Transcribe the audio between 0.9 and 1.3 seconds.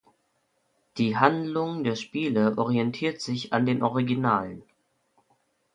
Die